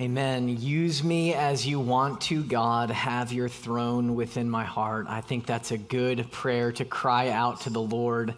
[0.00, 0.48] Amen.
[0.48, 2.90] Use me as you want to, God.
[2.90, 5.06] Have your throne within my heart.
[5.08, 8.34] I think that's a good prayer to cry out to the Lord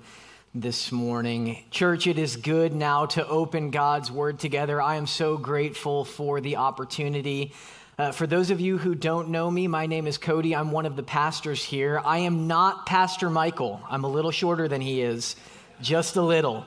[0.54, 1.64] this morning.
[1.70, 4.82] Church, it is good now to open God's word together.
[4.82, 7.54] I am so grateful for the opportunity.
[7.98, 10.54] Uh, for those of you who don't know me, my name is Cody.
[10.54, 12.02] I'm one of the pastors here.
[12.04, 15.36] I am not Pastor Michael, I'm a little shorter than he is,
[15.80, 16.66] just a little.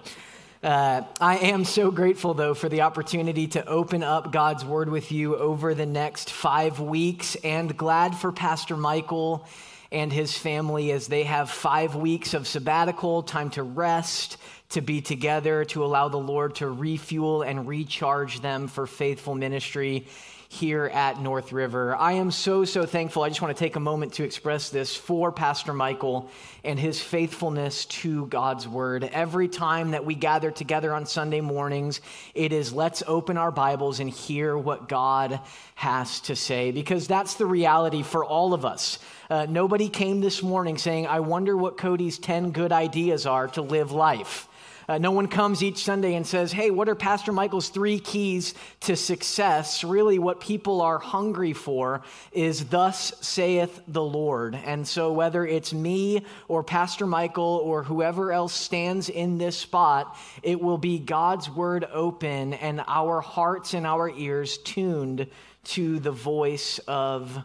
[0.61, 5.09] Uh, I am so grateful, though, for the opportunity to open up God's Word with
[5.09, 9.47] you over the next five weeks, and glad for Pastor Michael
[9.89, 14.35] and his family as they have five weeks of sabbatical, time to rest,
[14.71, 20.07] to be together, to allow the Lord to refuel and recharge them for faithful ministry
[20.51, 21.95] here at North River.
[21.95, 23.21] I am so, so thankful.
[23.21, 26.27] I just want to take a moment to express this for Pastor Michael
[26.63, 29.03] and his faithfulness to God's word.
[29.03, 32.01] Every time that we gather together on Sunday mornings,
[32.33, 35.39] it is let's open our Bibles and hear what God
[35.75, 38.97] has to say, because that's the reality for all of us.
[39.29, 43.61] Uh, nobody came this morning saying, I wonder what Cody's 10 good ideas are to
[43.61, 44.48] live life.
[44.89, 48.55] Uh, no one comes each Sunday and says, Hey, what are Pastor Michael's three keys
[48.79, 49.83] to success?
[49.83, 52.01] Really, what people are hungry for
[52.31, 54.55] is, Thus saith the Lord.
[54.55, 60.17] And so, whether it's me or Pastor Michael or whoever else stands in this spot,
[60.41, 65.27] it will be God's word open and our hearts and our ears tuned
[65.65, 67.37] to the voice of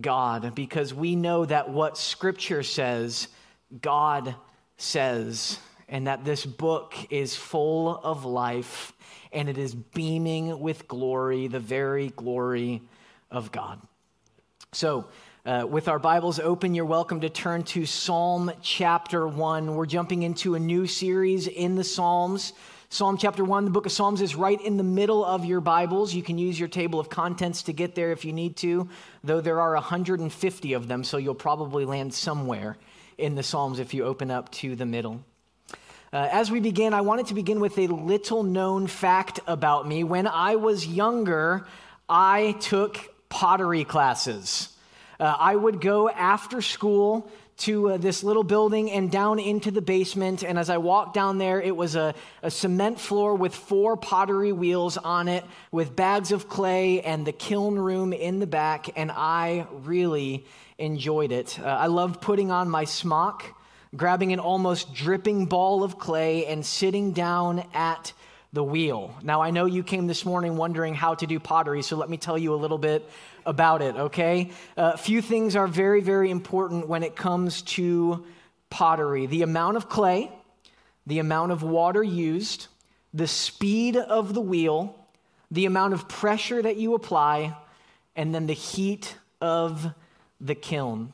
[0.00, 3.28] God because we know that what Scripture says,
[3.82, 4.34] God
[4.78, 8.92] says and that this book is full of life
[9.32, 12.82] and it is beaming with glory, the very glory
[13.30, 13.80] of God.
[14.72, 15.08] So,
[15.44, 19.76] uh, with our Bibles open, you're welcome to turn to Psalm chapter 1.
[19.76, 22.52] We're jumping into a new series in the Psalms.
[22.88, 26.14] Psalm chapter 1, the book of Psalms is right in the middle of your Bibles.
[26.14, 28.88] You can use your table of contents to get there if you need to,
[29.22, 32.76] though there are 150 of them, so you'll probably land somewhere
[33.16, 35.24] in the Psalms if you open up to the middle.
[36.12, 40.04] Uh, as we begin, I wanted to begin with a little known fact about me.
[40.04, 41.66] When I was younger,
[42.08, 42.96] I took
[43.28, 44.68] pottery classes.
[45.18, 47.28] Uh, I would go after school
[47.58, 50.44] to uh, this little building and down into the basement.
[50.44, 54.52] And as I walked down there, it was a, a, cement floor with four pottery
[54.52, 58.90] wheels on it, with bags of clay and the kiln room in the back.
[58.94, 60.44] And I really
[60.78, 61.58] enjoyed it.
[61.58, 63.56] Uh, I loved putting on my smock
[63.94, 68.12] grabbing an almost dripping ball of clay and sitting down at
[68.52, 69.14] the wheel.
[69.22, 72.16] Now, I know you came this morning wondering how to do pottery, so let me
[72.16, 73.08] tell you a little bit
[73.44, 74.50] about it, okay?
[74.76, 78.24] A uh, few things are very, very important when it comes to
[78.70, 80.30] pottery the amount of clay,
[81.06, 82.68] the amount of water used,
[83.12, 84.94] the speed of the wheel,
[85.50, 87.56] the amount of pressure that you apply,
[88.16, 89.86] and then the heat of
[90.40, 91.12] the kiln.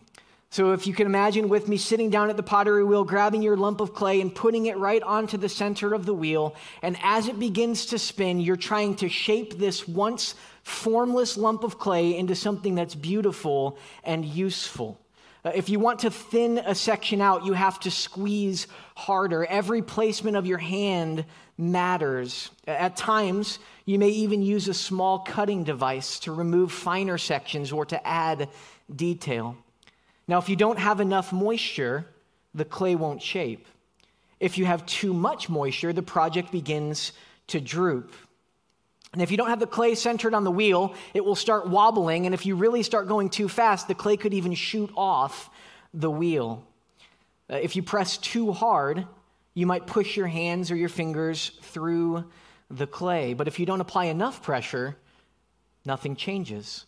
[0.53, 3.57] So, if you can imagine with me sitting down at the pottery wheel, grabbing your
[3.57, 7.27] lump of clay and putting it right onto the center of the wheel, and as
[7.27, 12.35] it begins to spin, you're trying to shape this once formless lump of clay into
[12.35, 15.01] something that's beautiful and useful.
[15.43, 19.47] Uh, if you want to thin a section out, you have to squeeze harder.
[19.47, 21.25] Every placement of your hand
[21.57, 22.51] matters.
[22.67, 27.87] At times, you may even use a small cutting device to remove finer sections or
[27.87, 28.51] to add
[28.95, 29.57] detail.
[30.29, 32.07] Now, if you don't have enough moisture,
[32.55, 33.67] the clay won't shape.
[34.41, 37.13] If you have too much moisture, the project begins
[37.49, 38.13] to droop.
[39.13, 42.25] And if you don't have the clay centered on the wheel, it will start wobbling.
[42.27, 45.51] And if you really start going too fast, the clay could even shoot off
[45.93, 46.67] the wheel.
[47.51, 49.07] Uh, if you press too hard,
[49.55, 52.25] you might push your hands or your fingers through
[52.71, 53.35] the clay.
[53.35, 54.97] But if you don't apply enough pressure,
[55.85, 56.87] nothing changes.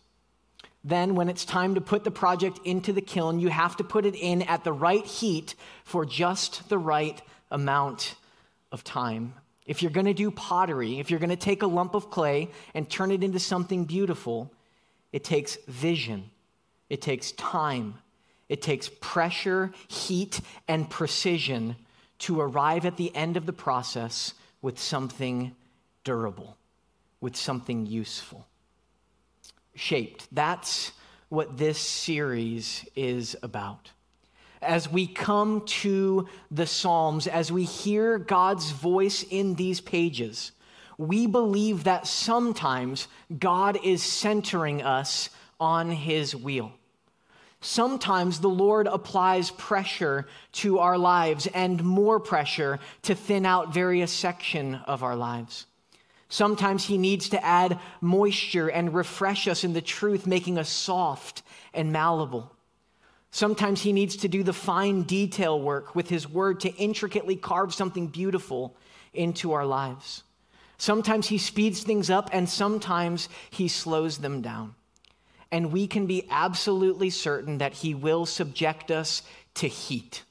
[0.87, 4.05] Then, when it's time to put the project into the kiln, you have to put
[4.05, 7.19] it in at the right heat for just the right
[7.49, 8.13] amount
[8.71, 9.33] of time.
[9.65, 12.51] If you're going to do pottery, if you're going to take a lump of clay
[12.75, 14.53] and turn it into something beautiful,
[15.11, 16.29] it takes vision,
[16.87, 17.95] it takes time,
[18.47, 21.77] it takes pressure, heat, and precision
[22.19, 25.55] to arrive at the end of the process with something
[26.03, 26.57] durable,
[27.21, 28.45] with something useful
[29.75, 30.27] shaped.
[30.31, 30.91] That's
[31.29, 33.91] what this series is about.
[34.61, 40.51] As we come to the Psalms, as we hear God's voice in these pages,
[40.97, 43.07] we believe that sometimes
[43.37, 45.29] God is centering us
[45.59, 46.71] on his wheel.
[47.61, 54.11] Sometimes the Lord applies pressure to our lives and more pressure to thin out various
[54.11, 55.65] section of our lives.
[56.29, 61.43] Sometimes He needs to add moisture and refresh us in the truth, making us soft
[61.73, 62.51] and malleable.
[63.31, 67.73] Sometimes He needs to do the fine detail work with His word to intricately carve
[67.73, 68.75] something beautiful
[69.13, 70.23] into our lives.
[70.77, 74.75] Sometimes He speeds things up, and sometimes He slows them down.
[75.51, 79.21] And we can be absolutely certain that He will subject us
[79.55, 80.23] to heat,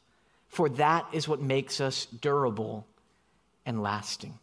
[0.48, 2.86] for that is what makes us durable
[3.64, 4.38] and lasting.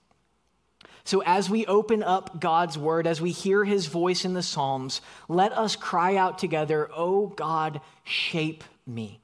[1.04, 5.02] So, as we open up God's word, as we hear his voice in the Psalms,
[5.28, 9.20] let us cry out together, Oh God, shape me,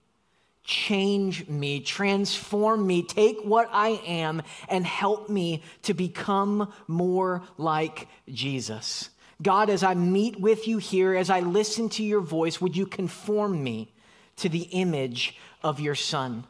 [0.63, 8.07] change me, transform me, take what I am, and help me to become more like
[8.29, 9.09] Jesus.
[9.41, 12.87] God, as I meet with you here, as I listen to your voice, would you
[12.87, 13.93] conform me
[14.37, 16.43] to the image of your Son?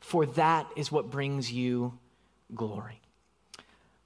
[0.00, 1.98] For that is what brings you
[2.54, 3.00] glory.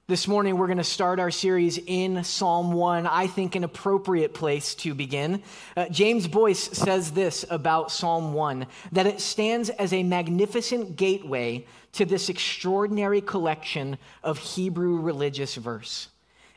[0.09, 3.05] This morning, we're going to start our series in Psalm 1.
[3.05, 5.43] I think an appropriate place to begin.
[5.77, 11.67] Uh, James Boice says this about Psalm 1 that it stands as a magnificent gateway
[11.91, 16.07] to this extraordinary collection of Hebrew religious verse.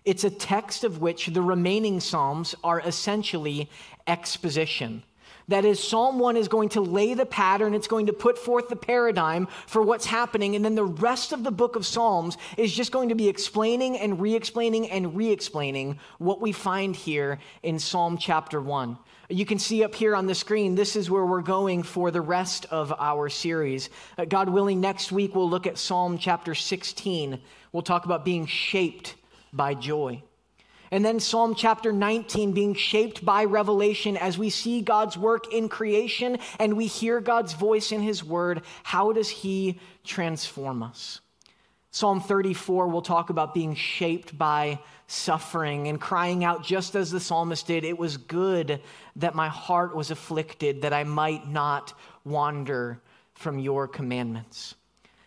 [0.06, 3.68] It's a text of which the remaining Psalms are essentially
[4.06, 5.02] exposition.
[5.48, 8.68] That is, Psalm 1 is going to lay the pattern, it's going to put forth
[8.68, 12.72] the paradigm for what's happening, and then the rest of the book of Psalms is
[12.72, 17.38] just going to be explaining and re explaining and re explaining what we find here
[17.62, 18.96] in Psalm chapter 1.
[19.28, 22.20] You can see up here on the screen, this is where we're going for the
[22.20, 23.88] rest of our series.
[24.18, 27.40] Uh, God willing, next week we'll look at Psalm chapter 16.
[27.72, 29.14] We'll talk about being shaped
[29.52, 30.22] by joy.
[30.92, 35.70] And then Psalm chapter 19 being shaped by revelation as we see God's work in
[35.70, 38.60] creation and we hear God's voice in his word.
[38.82, 41.22] How does he transform us?
[41.92, 47.20] Psalm 34 will talk about being shaped by suffering and crying out just as the
[47.20, 48.82] psalmist did, It was good
[49.16, 53.00] that my heart was afflicted, that I might not wander
[53.32, 54.74] from your commandments.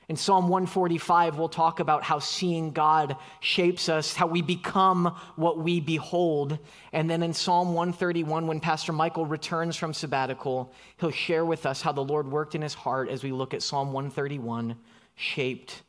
[0.07, 5.57] In Psalm 145, we'll talk about how seeing God shapes us, how we become what
[5.57, 6.59] we behold.
[6.93, 11.81] And then in Psalm 131, when Pastor Michael returns from sabbatical, he'll share with us
[11.81, 14.75] how the Lord worked in his heart as we look at Psalm 131,
[15.15, 15.81] shaped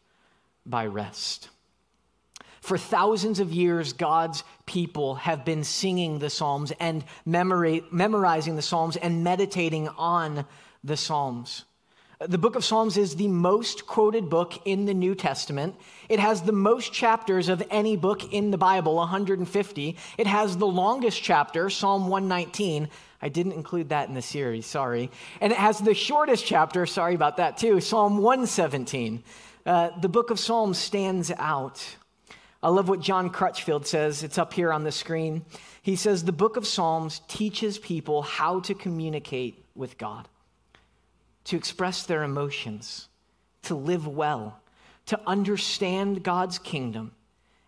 [0.64, 1.50] by rest.
[2.62, 8.96] For thousands of years, God's people have been singing the Psalms and memorizing the Psalms
[8.96, 10.46] and meditating on
[10.82, 11.64] the Psalms.
[12.18, 15.76] The book of Psalms is the most quoted book in the New Testament.
[16.08, 19.96] It has the most chapters of any book in the Bible, 150.
[20.16, 22.88] It has the longest chapter, Psalm 119.
[23.20, 25.10] I didn't include that in the series, sorry.
[25.42, 29.22] And it has the shortest chapter, sorry about that too, Psalm 117.
[29.66, 31.84] Uh, the book of Psalms stands out.
[32.62, 34.22] I love what John Crutchfield says.
[34.22, 35.44] It's up here on the screen.
[35.82, 40.26] He says, The book of Psalms teaches people how to communicate with God
[41.46, 43.08] to express their emotions,
[43.62, 44.60] to live well,
[45.06, 47.12] to understand God's kingdom,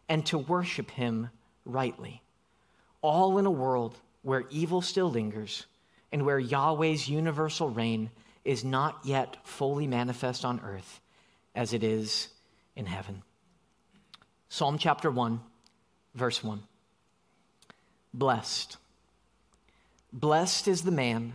[0.09, 1.31] and to worship Him
[1.65, 2.23] rightly.
[3.03, 5.67] All in a world where evil still lingers
[6.11, 8.11] and where Yahweh's universal reign
[8.45, 11.01] is not yet fully manifest on earth
[11.55, 12.29] as it is
[12.75, 13.23] in heaven.
[14.49, 15.41] Psalm chapter 1,
[16.15, 16.63] verse 1.
[18.13, 18.77] Blessed.
[20.13, 21.35] Blessed is the man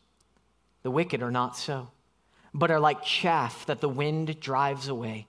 [0.83, 1.89] The wicked are not so,
[2.53, 5.27] but are like chaff that the wind drives away.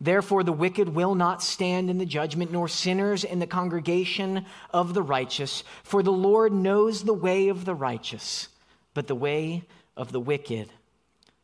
[0.00, 4.92] Therefore, the wicked will not stand in the judgment, nor sinners in the congregation of
[4.92, 5.64] the righteous.
[5.82, 8.48] For the Lord knows the way of the righteous,
[8.92, 9.64] but the way
[9.96, 10.68] of the wicked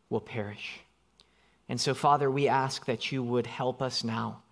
[0.09, 0.81] will perish.
[1.69, 4.43] And so, Father, we ask that you would help us now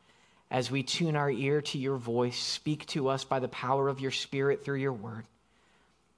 [0.51, 2.39] as we tune our ear to your voice.
[2.39, 5.27] Speak to us by the power of your Spirit through your word.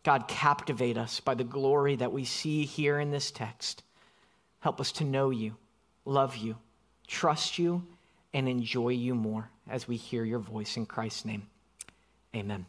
[0.02, 3.82] God, captivate us by the glory that we see here in this text.
[4.60, 5.56] Help us to know you,
[6.04, 6.56] love you,
[7.06, 7.86] trust you,
[8.32, 11.42] and enjoy you more as we hear your voice in Christ's name.
[12.34, 12.66] Amen.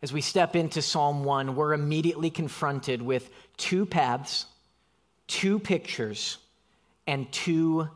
[0.00, 4.46] As we step into Psalm 1, we're immediately confronted with two paths,
[5.26, 6.38] two pictures,
[7.06, 7.88] and two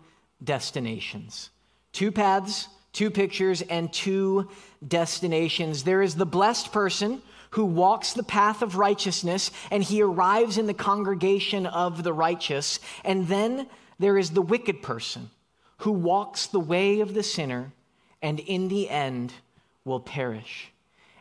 [0.44, 1.50] destinations.
[1.92, 4.48] Two paths, Two pictures and two
[4.88, 5.82] destinations.
[5.82, 10.66] There is the blessed person who walks the path of righteousness and he arrives in
[10.66, 12.78] the congregation of the righteous.
[13.04, 15.30] And then there is the wicked person
[15.78, 17.72] who walks the way of the sinner
[18.22, 19.32] and in the end
[19.84, 20.72] will perish.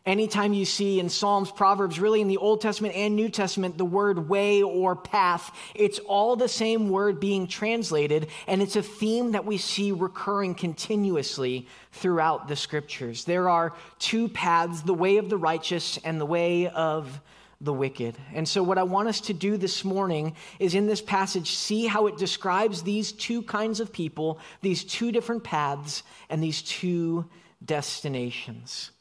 [0.05, 3.85] Anytime you see in Psalms, Proverbs, really in the Old Testament and New Testament, the
[3.85, 9.31] word way or path, it's all the same word being translated, and it's a theme
[9.31, 13.25] that we see recurring continuously throughout the scriptures.
[13.25, 17.19] There are two paths the way of the righteous and the way of
[17.59, 18.15] the wicked.
[18.31, 21.87] And so, what I want us to do this morning is in this passage, see
[21.87, 27.25] how it describes these two kinds of people, these two different paths, and these two
[27.63, 28.91] destinations.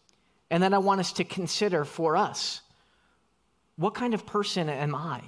[0.55, 2.61] And then I want us to consider for us
[3.75, 5.21] what kind of person am I?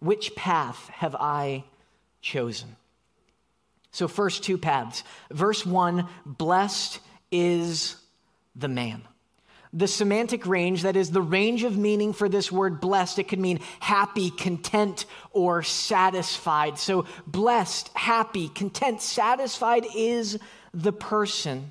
[0.00, 1.62] Which path have I
[2.20, 2.74] chosen?
[3.92, 5.04] So, first two paths.
[5.30, 6.98] Verse one blessed
[7.30, 7.94] is
[8.56, 9.02] the man.
[9.72, 13.38] The semantic range, that is the range of meaning for this word blessed, it could
[13.38, 16.76] mean happy, content, or satisfied.
[16.76, 20.40] So, blessed, happy, content, satisfied is
[20.74, 21.70] the person.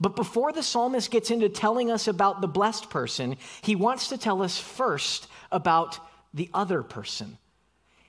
[0.00, 4.18] But before the psalmist gets into telling us about the blessed person, he wants to
[4.18, 5.98] tell us first about
[6.32, 7.36] the other person.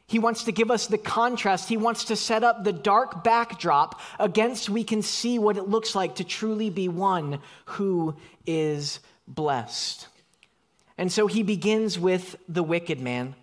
[0.08, 1.70] He wants to give us the contrast.
[1.70, 5.96] He wants to set up the dark backdrop against we can see what it looks
[5.96, 10.08] like to truly be one who is blessed.
[10.98, 13.36] And so he begins with the wicked man.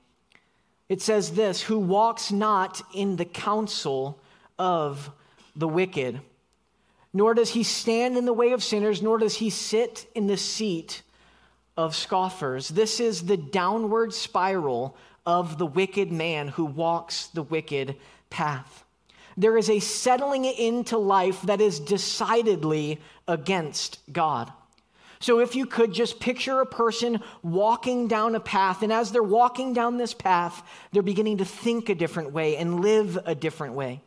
[0.89, 4.21] It says this, who walks not in the counsel
[4.59, 5.11] of
[5.57, 6.21] the wicked
[7.19, 10.37] nor does he stand in the way of sinners, nor does he sit in the
[10.37, 11.03] seat
[11.77, 12.69] of scoffers.
[12.69, 14.97] This is the downward spiral
[15.27, 17.97] of the wicked man who walks the wicked
[18.31, 18.85] path.
[19.37, 24.53] There is a settling into life that is decidedly against God.
[25.19, 29.25] So, if you could just picture a person walking down a path, and as they're
[29.25, 33.75] walking down this path, they're beginning to think a different way and live a different
[33.75, 34.03] way.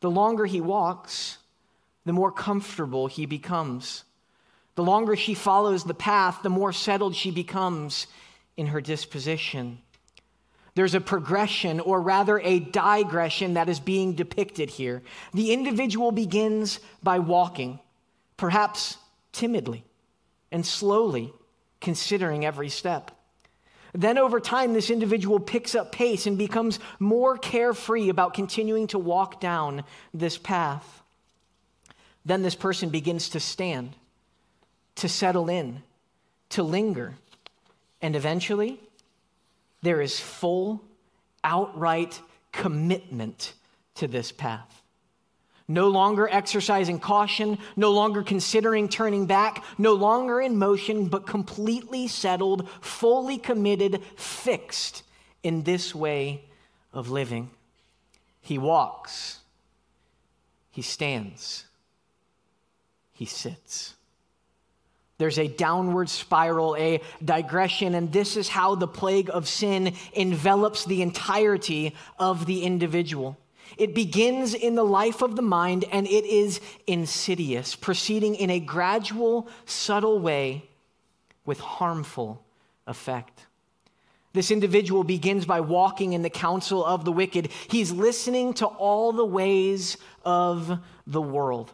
[0.00, 1.38] The longer he walks,
[2.04, 4.04] the more comfortable he becomes.
[4.74, 8.06] The longer she follows the path, the more settled she becomes
[8.56, 9.78] in her disposition.
[10.74, 15.02] There's a progression, or rather a digression, that is being depicted here.
[15.34, 17.78] The individual begins by walking,
[18.38, 18.96] perhaps
[19.32, 19.84] timidly
[20.50, 21.32] and slowly,
[21.80, 23.10] considering every step.
[23.94, 28.98] Then, over time, this individual picks up pace and becomes more carefree about continuing to
[28.98, 31.01] walk down this path.
[32.24, 33.96] Then this person begins to stand,
[34.96, 35.82] to settle in,
[36.50, 37.14] to linger.
[38.00, 38.80] And eventually,
[39.82, 40.82] there is full,
[41.42, 42.20] outright
[42.52, 43.54] commitment
[43.96, 44.82] to this path.
[45.66, 52.08] No longer exercising caution, no longer considering turning back, no longer in motion, but completely
[52.08, 55.02] settled, fully committed, fixed
[55.42, 56.44] in this way
[56.92, 57.50] of living.
[58.40, 59.38] He walks,
[60.70, 61.64] he stands
[63.22, 63.94] he sits.
[65.18, 70.84] There's a downward spiral, a digression, and this is how the plague of sin envelops
[70.84, 73.38] the entirety of the individual.
[73.78, 78.58] It begins in the life of the mind and it is insidious, proceeding in a
[78.58, 80.68] gradual, subtle way
[81.46, 82.44] with harmful
[82.88, 83.46] effect.
[84.32, 87.50] This individual begins by walking in the counsel of the wicked.
[87.68, 91.72] He's listening to all the ways of the world.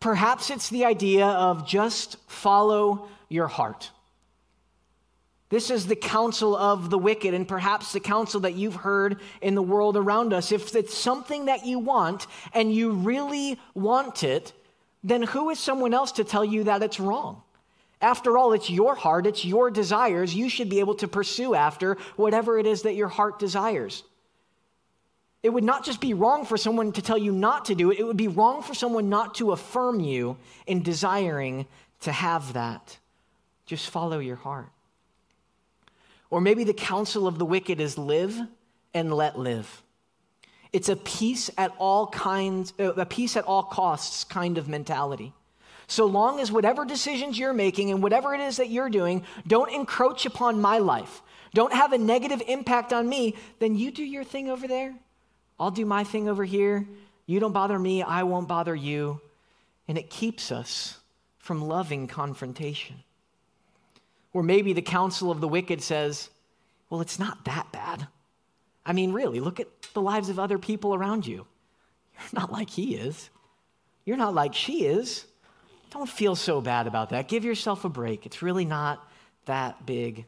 [0.00, 3.90] Perhaps it's the idea of just follow your heart.
[5.50, 9.54] This is the counsel of the wicked, and perhaps the counsel that you've heard in
[9.54, 10.52] the world around us.
[10.52, 14.52] If it's something that you want and you really want it,
[15.02, 17.42] then who is someone else to tell you that it's wrong?
[18.00, 20.34] After all, it's your heart, it's your desires.
[20.34, 24.04] You should be able to pursue after whatever it is that your heart desires.
[25.42, 27.98] It would not just be wrong for someone to tell you not to do it,
[27.98, 31.66] it would be wrong for someone not to affirm you in desiring
[32.00, 32.98] to have that.
[33.64, 34.68] Just follow your heart.
[36.28, 38.38] Or maybe the counsel of the wicked is live
[38.92, 39.82] and let live.
[40.72, 45.32] It's a peace at all kinds, uh, a peace at all costs kind of mentality.
[45.88, 49.72] So long as whatever decisions you're making and whatever it is that you're doing don't
[49.72, 54.22] encroach upon my life, don't have a negative impact on me, then you do your
[54.22, 54.94] thing over there
[55.60, 56.86] I'll do my thing over here.
[57.26, 59.20] You don't bother me, I won't bother you.
[59.86, 60.98] And it keeps us
[61.38, 62.96] from loving confrontation.
[64.32, 66.30] Or maybe the counsel of the wicked says,
[66.88, 68.06] well, it's not that bad.
[68.86, 71.46] I mean, really, look at the lives of other people around you.
[72.14, 73.28] You're not like he is.
[74.04, 75.26] You're not like she is.
[75.90, 77.28] Don't feel so bad about that.
[77.28, 78.26] Give yourself a break.
[78.26, 79.06] It's really not
[79.44, 80.24] that big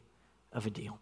[0.51, 0.99] of a deal.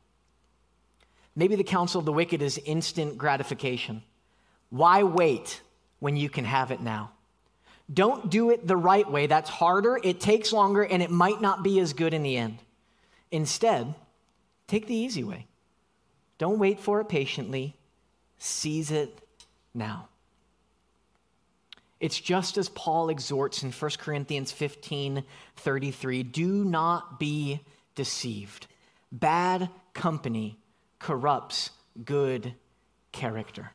[1.35, 4.03] Maybe the counsel of the wicked is instant gratification.
[4.71, 5.61] Why wait
[5.99, 7.11] when you can have it now?
[7.93, 9.27] Don't do it the right way.
[9.27, 12.57] That's harder, it takes longer, and it might not be as good in the end.
[13.31, 13.93] Instead,
[14.67, 15.45] take the easy way.
[16.37, 17.75] Don't wait for it patiently,
[18.37, 19.19] seize it
[19.73, 20.07] now.
[21.99, 25.23] It's just as Paul exhorts in 1 Corinthians 15
[25.57, 27.61] 33 do not be
[27.93, 28.67] deceived.
[29.11, 30.57] Bad company
[30.97, 31.69] corrupts
[32.03, 32.55] good
[33.11, 33.71] character.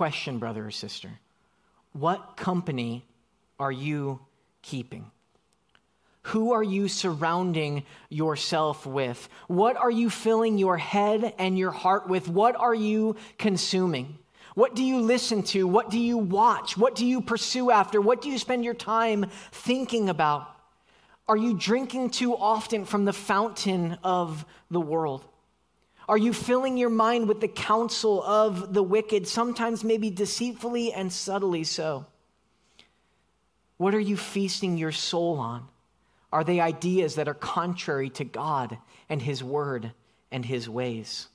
[0.00, 1.10] Question, brother or sister
[1.92, 3.04] what company
[3.58, 4.20] are you
[4.62, 5.10] keeping?
[6.22, 9.28] Who are you surrounding yourself with?
[9.46, 12.28] What are you filling your head and your heart with?
[12.28, 14.16] What are you consuming?
[14.54, 15.68] What do you listen to?
[15.68, 16.78] What do you watch?
[16.78, 18.00] What do you pursue after?
[18.00, 20.48] What do you spend your time thinking about?
[21.28, 25.26] Are you drinking too often from the fountain of the world?
[26.10, 31.12] Are you filling your mind with the counsel of the wicked, sometimes maybe deceitfully and
[31.12, 32.04] subtly so?
[33.76, 35.68] What are you feasting your soul on?
[36.32, 38.76] Are they ideas that are contrary to God
[39.08, 39.92] and His Word
[40.32, 41.28] and His ways?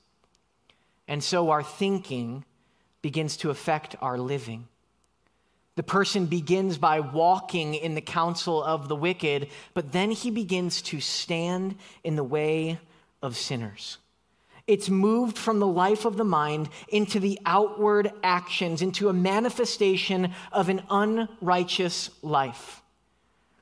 [1.08, 2.44] And so our thinking
[3.00, 4.68] begins to affect our living.
[5.76, 10.82] The person begins by walking in the counsel of the wicked, but then he begins
[10.82, 12.78] to stand in the way
[13.22, 13.96] of sinners.
[14.66, 20.32] It's moved from the life of the mind into the outward actions, into a manifestation
[20.50, 22.82] of an unrighteous life.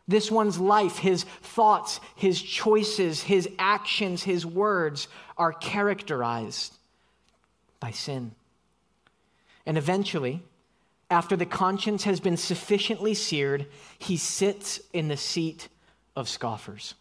[0.09, 6.75] This one's life, his thoughts, his choices, his actions, his words are characterized
[7.81, 8.33] by sin.
[9.67, 10.43] And eventually,
[11.11, 13.67] after the conscience has been sufficiently seared,
[13.99, 15.69] he sits in the seat
[16.17, 16.95] of scoffers.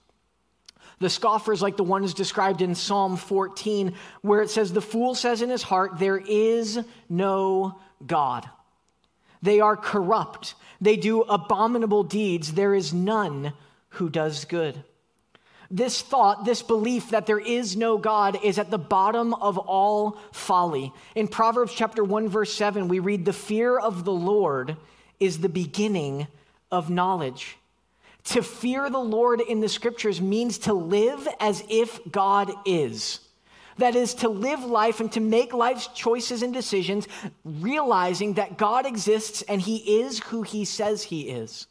[1.04, 5.42] The scoffers, like the ones described in Psalm 14, where it says, The fool says
[5.42, 8.50] in his heart, There is no God.
[9.42, 10.56] They are corrupt.
[10.80, 12.54] They do abominable deeds.
[12.54, 13.52] There is none
[13.90, 14.82] who does good.
[15.70, 20.18] This thought, this belief that there is no God is at the bottom of all
[20.32, 20.94] folly.
[21.16, 24.78] In Proverbs chapter 1 verse 7, we read the fear of the Lord
[25.20, 26.28] is the beginning
[26.72, 27.58] of knowledge.
[28.26, 33.20] To fear the Lord in the scriptures means to live as if God is.
[33.78, 37.08] That is, to live life and to make life's choices and decisions,
[37.44, 41.68] realizing that God exists and He is who He says He is.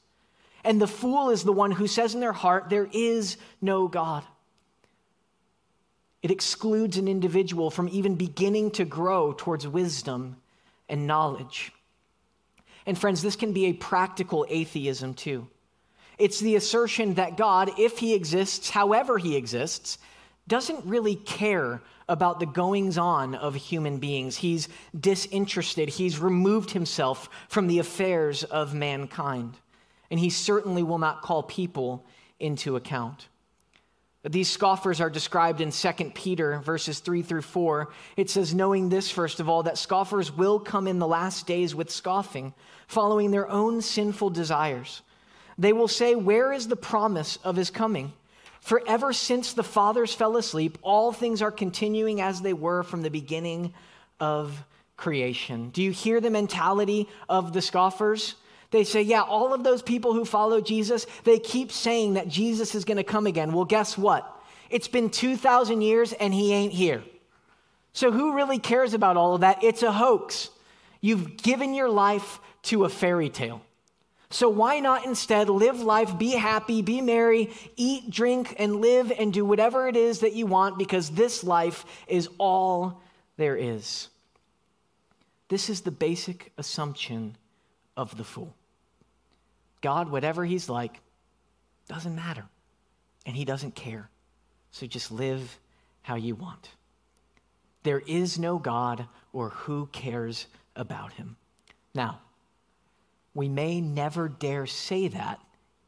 [0.65, 4.25] And the fool is the one who says in their heart, There is no God.
[6.23, 10.37] It excludes an individual from even beginning to grow towards wisdom
[10.89, 11.73] and knowledge.
[12.87, 15.49] And friends, this can be a practical atheism too.
[16.23, 19.99] It's the assertion that God, if he exists, however he exists,
[20.47, 24.37] doesn't really care about the goings on of human beings.
[24.37, 25.89] He's disinterested.
[25.89, 29.57] He's removed himself from the affairs of mankind.
[30.13, 32.07] And he certainly will not call people
[32.39, 33.27] into account.
[34.23, 37.91] These scoffers are described in 2 Peter verses 3 through 4.
[38.17, 41.75] It says, Knowing this, first of all, that scoffers will come in the last days
[41.75, 42.55] with scoffing,
[42.87, 45.03] following their own sinful desires
[45.59, 48.13] they will say, Where is the promise of his coming?
[48.61, 53.03] For ever since the fathers fell asleep, all things are continuing as they were from
[53.03, 53.75] the beginning
[54.21, 54.65] of
[54.97, 55.71] creation.
[55.71, 58.37] Do you hear the mentality of the scoffers?
[58.71, 62.77] They say, yeah, all of those people who follow Jesus, they keep saying that Jesus
[62.77, 63.53] is going to come again.
[63.53, 64.41] Well, guess what?
[64.71, 67.03] It's been 2,000 years and he ain't here.
[67.93, 69.63] So who really cares about all of that?
[69.65, 70.51] It's a hoax.
[71.01, 73.61] You've given your life to a fairy tale.
[74.33, 79.31] So why not instead live life, be happy, be merry, eat, drink, and live and
[79.31, 83.03] do whatever it is that you want because this life is all
[83.37, 84.09] there is.
[85.49, 87.37] This is the basic assumption
[87.95, 88.55] of the fool.
[89.83, 91.01] God, whatever he's like,
[91.87, 92.47] doesn't matter.
[93.27, 94.09] And he doesn't care.
[94.71, 95.59] So just live
[96.01, 96.71] how you want.
[97.83, 101.37] There is no God or who cares about him.
[101.95, 102.21] Now,
[103.35, 105.41] we may never dare say that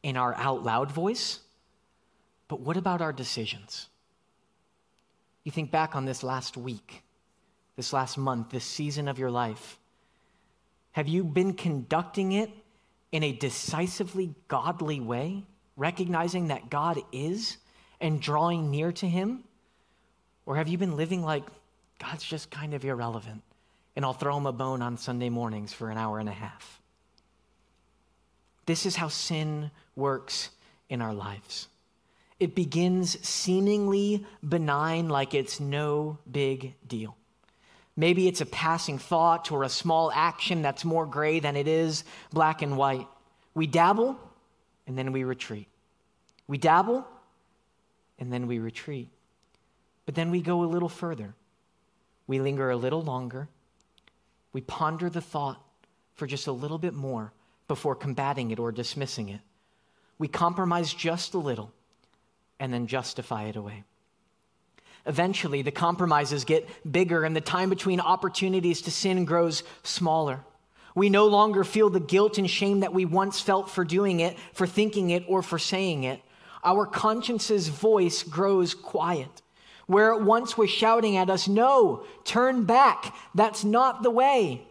[0.03, 1.39] in our out loud voice,
[2.47, 3.87] but what about our decisions?
[5.43, 7.03] You think back on this last week,
[7.75, 9.79] this last month, this season of your life.
[10.91, 12.49] Have you been conducting it
[13.11, 15.43] in a decisively godly way,
[15.75, 17.57] recognizing that God is
[17.99, 19.43] and drawing near to Him?
[20.45, 21.43] Or have you been living like
[21.99, 23.41] God's just kind of irrelevant
[23.95, 26.81] and I'll throw him a bone on Sunday mornings for an hour and a half?
[28.65, 30.49] This is how sin works
[30.89, 31.67] in our lives.
[32.39, 37.15] It begins seemingly benign, like it's no big deal.
[37.95, 42.03] Maybe it's a passing thought or a small action that's more gray than it is
[42.33, 43.07] black and white.
[43.53, 44.19] We dabble
[44.85, 45.67] and then we retreat.
[46.47, 47.07] We dabble
[48.19, 49.07] and then we retreat.
[50.05, 51.33] But then we go a little further.
[52.27, 53.47] We linger a little longer.
[54.51, 55.61] We ponder the thought
[56.15, 57.31] for just a little bit more
[57.67, 59.41] before combating it or dismissing it.
[60.17, 61.71] We compromise just a little
[62.59, 63.83] and then justify it away.
[65.05, 70.39] Eventually, the compromises get bigger and the time between opportunities to sin grows smaller.
[70.95, 74.37] We no longer feel the guilt and shame that we once felt for doing it,
[74.53, 76.21] for thinking it, or for saying it.
[76.63, 79.41] Our conscience's voice grows quiet.
[79.87, 84.65] Where it once was shouting at us, No, turn back, that's not the way.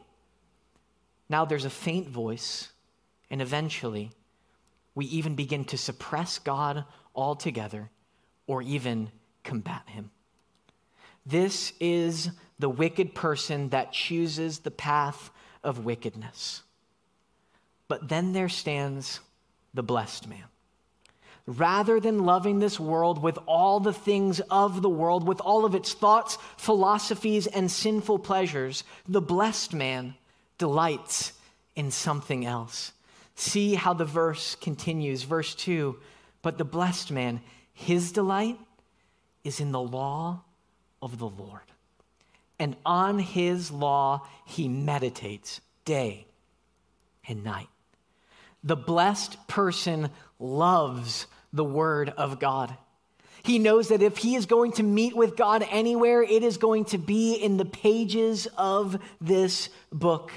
[1.29, 2.71] Now there's a faint voice,
[3.35, 4.13] and eventually
[4.95, 6.85] we even begin to suppress God
[7.17, 7.91] altogether
[8.47, 9.11] or even
[9.43, 10.13] combat him.
[11.27, 15.33] This is the wicked person that chooses the path
[15.65, 16.63] of wickedness.
[17.89, 19.19] But then there stands
[19.75, 20.45] the blessed man.
[21.45, 25.75] Rather than loving this world with all the things of the world, with all of
[25.75, 30.15] its thoughts, philosophies, and sinful pleasures, the blessed man
[30.57, 31.33] delights
[31.75, 32.93] in something else.
[33.35, 35.25] See how the verse continues.
[35.25, 35.97] Verse 2
[36.43, 37.41] But the blessed man,
[37.73, 38.59] his delight
[39.43, 40.43] is in the law
[41.03, 41.61] of the Lord.
[42.59, 46.27] And on his law he meditates day
[47.29, 47.69] and night.
[48.63, 52.75] The blessed person loves the word of God.
[53.43, 56.87] He knows that if he is going to meet with God anywhere, it is going
[56.87, 60.33] to be in the pages of this book.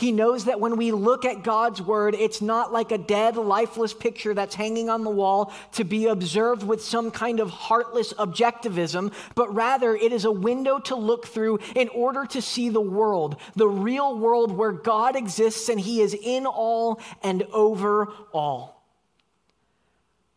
[0.00, 3.92] He knows that when we look at God's word, it's not like a dead, lifeless
[3.92, 9.12] picture that's hanging on the wall to be observed with some kind of heartless objectivism,
[9.34, 13.36] but rather it is a window to look through in order to see the world,
[13.56, 18.82] the real world where God exists and he is in all and over all.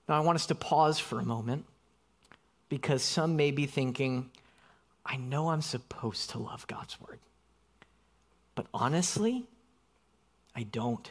[0.10, 1.63] Now, I want us to pause for a moment
[2.67, 4.30] because some may be thinking,
[5.06, 7.19] I know I'm supposed to love God's word.
[8.56, 9.47] But honestly,
[10.56, 11.10] I don't.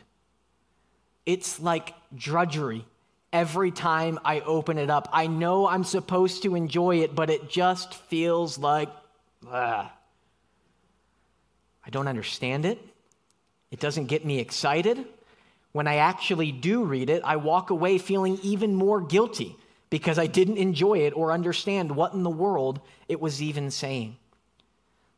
[1.26, 2.84] It's like drudgery
[3.32, 5.08] every time I open it up.
[5.12, 8.88] I know I'm supposed to enjoy it, but it just feels like,
[9.48, 9.92] ah.
[11.84, 12.78] I don't understand it.
[13.70, 15.04] It doesn't get me excited.
[15.72, 19.56] When I actually do read it, I walk away feeling even more guilty
[19.90, 24.16] because I didn't enjoy it or understand what in the world it was even saying.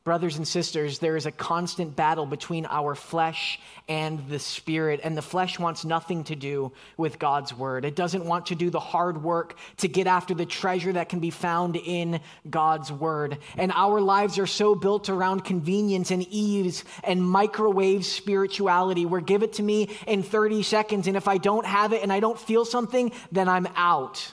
[0.04, 5.16] Brothers and sisters, there is a constant battle between our flesh and the spirit, and
[5.16, 7.86] the flesh wants nothing to do with God's word.
[7.86, 11.20] It doesn't want to do the hard work to get after the treasure that can
[11.20, 13.38] be found in God's word.
[13.56, 19.42] And our lives are so built around convenience and ease and microwave spirituality, where give
[19.42, 22.38] it to me in 30 seconds, and if I don't have it and I don't
[22.38, 24.32] feel something, then I'm out.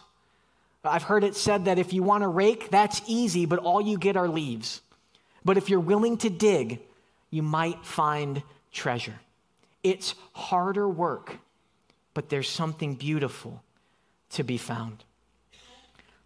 [0.84, 3.98] I've heard it said that if you want to rake, that's easy, but all you
[3.98, 4.82] get are leaves.
[5.44, 6.80] But if you're willing to dig,
[7.30, 9.20] you might find treasure.
[9.84, 11.38] It's harder work,
[12.14, 13.64] but there's something beautiful
[14.32, 15.04] to be found.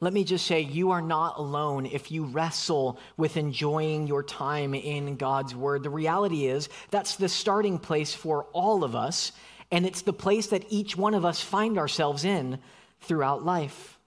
[0.01, 4.75] Let me just say, you are not alone if you wrestle with enjoying your time
[4.75, 5.83] in God's Word.
[5.83, 9.31] The reality is, that's the starting place for all of us,
[9.71, 12.59] and it's the place that each one of us find ourselves in
[13.01, 13.97] throughout life.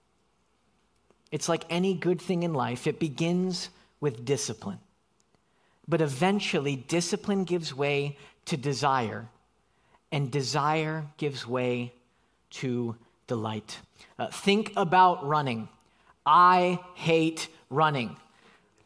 [1.32, 4.78] It's like any good thing in life, it begins with discipline.
[5.88, 9.28] But eventually, discipline gives way to desire,
[10.12, 11.92] and desire gives way
[12.50, 12.96] to
[13.26, 13.78] delight.
[14.18, 15.68] Uh, think about running.
[16.26, 18.16] I hate running.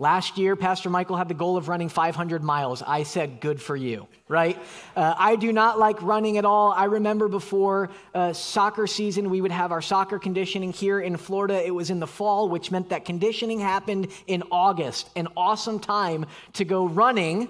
[0.02, 2.82] Last year, Pastor Michael had the goal of running 500 miles.
[2.82, 4.58] I said, good for you, right?
[4.96, 6.72] Uh, I do not like running at all.
[6.72, 11.64] I remember before uh, soccer season, we would have our soccer conditioning here in Florida.
[11.64, 15.08] It was in the fall, which meant that conditioning happened in August.
[15.14, 17.46] An awesome time to go running,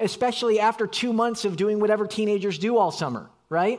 [0.00, 3.78] especially after two months of doing whatever teenagers do all summer, right?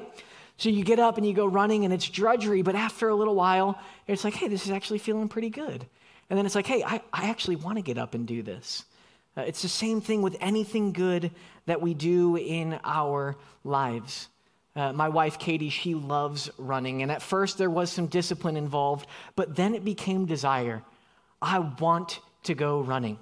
[0.55, 3.35] So you get up and you go running, and it's drudgery, but after a little
[3.35, 5.85] while, it's like, hey, this is actually feeling pretty good.
[6.33, 8.85] And then it's like, hey, I, I actually want to get up and do this.
[9.37, 11.29] Uh, it's the same thing with anything good
[11.67, 14.29] that we do in our lives.
[14.75, 17.03] Uh, my wife, Katie, she loves running.
[17.03, 20.81] And at first, there was some discipline involved, but then it became desire.
[21.39, 23.19] I want to go running.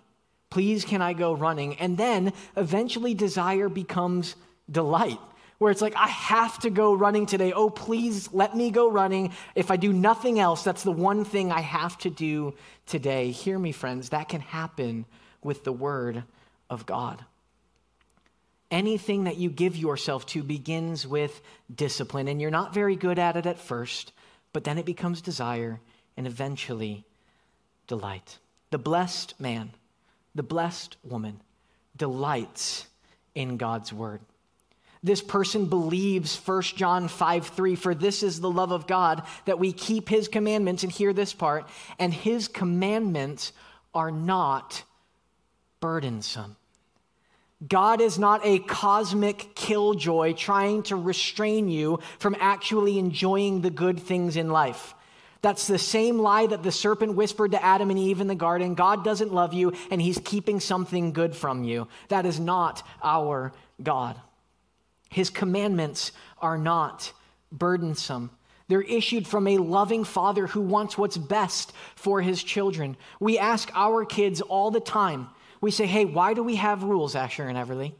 [0.50, 1.76] Please, can I go running?
[1.80, 4.38] And then eventually, desire becomes
[4.72, 5.20] delight
[5.62, 7.54] where it's like, I have to go running today.
[7.54, 9.32] Oh, please let me go running.
[9.54, 12.56] If I do nothing else, that's the one thing I have to do
[12.88, 13.30] today.
[13.30, 15.06] Hear me, friends, that can happen
[15.44, 16.24] with the Word
[16.68, 17.24] of God.
[18.72, 21.40] Anything that you give yourself to begins with
[21.72, 24.14] discipline, and you're not very good at it at first,
[24.54, 25.80] but then it becomes desire
[26.18, 27.06] and eventually
[27.86, 28.40] delight.
[28.72, 29.74] The blessed man,
[30.34, 31.40] the blessed woman
[31.96, 32.88] delights
[33.36, 34.22] in God's Word.
[35.04, 39.58] This person believes 1 John 5 3, for this is the love of God, that
[39.58, 43.52] we keep his commandments, and hear this part, and his commandments
[43.96, 44.84] are not
[45.80, 46.56] burdensome.
[47.68, 54.00] God is not a cosmic killjoy trying to restrain you from actually enjoying the good
[54.00, 54.96] things in life.
[55.42, 58.76] That's the same lie that the serpent whispered to Adam and Eve in the garden.
[58.76, 61.88] God doesn't love you and he's keeping something good from you.
[62.10, 64.20] That is not our God.
[65.12, 67.12] His commandments are not
[67.52, 68.32] burdensome.
[68.70, 72.96] They're issued from a loving father who wants what's best for his children.
[73.20, 75.28] We ask our kids all the time.
[75.60, 77.94] We say, hey, why do we have rules, Asher and Everly?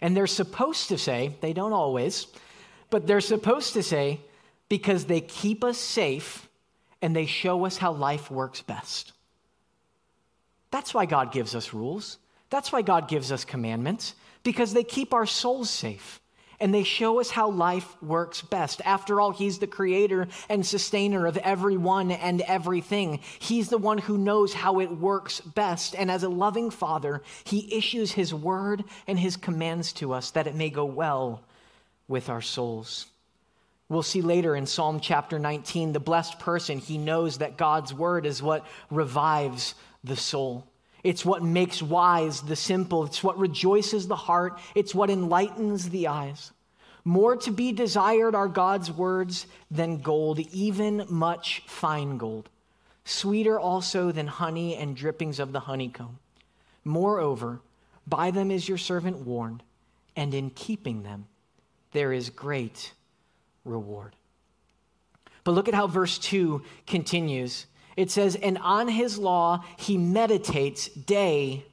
[0.00, 2.26] And they're supposed to say, they don't always,
[2.88, 4.20] but they're supposed to say,
[4.70, 6.48] because they keep us safe
[7.02, 9.12] and they show us how life works best.
[10.70, 12.16] That's why God gives us rules.
[12.48, 16.20] That's why God gives us commandments, because they keep our souls safe
[16.60, 18.80] and they show us how life works best.
[18.84, 23.20] After all, He's the creator and sustainer of everyone and everything.
[23.38, 25.94] He's the one who knows how it works best.
[25.94, 30.46] And as a loving Father, He issues His word and His commands to us that
[30.46, 31.42] it may go well
[32.08, 33.06] with our souls.
[33.88, 38.26] We'll see later in Psalm chapter 19 the blessed person, he knows that God's word
[38.26, 40.66] is what revives the soul.
[41.06, 43.04] It's what makes wise the simple.
[43.04, 44.58] It's what rejoices the heart.
[44.74, 46.50] It's what enlightens the eyes.
[47.04, 52.48] More to be desired are God's words than gold, even much fine gold.
[53.04, 56.18] Sweeter also than honey and drippings of the honeycomb.
[56.84, 57.60] Moreover,
[58.08, 59.62] by them is your servant warned,
[60.16, 61.28] and in keeping them
[61.92, 62.92] there is great
[63.64, 64.16] reward.
[65.44, 67.66] But look at how verse 2 continues.
[67.96, 71.64] It says, And on his law he meditates day